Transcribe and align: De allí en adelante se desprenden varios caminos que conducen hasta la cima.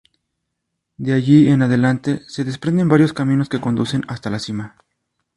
De 0.97 1.13
allí 1.13 1.47
en 1.47 1.61
adelante 1.61 2.23
se 2.25 2.43
desprenden 2.43 2.89
varios 2.89 3.13
caminos 3.13 3.49
que 3.49 3.61
conducen 3.61 4.03
hasta 4.07 4.31
la 4.31 4.39
cima. 4.39 4.75